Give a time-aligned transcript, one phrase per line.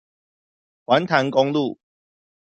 [0.87, 1.77] 環潭公路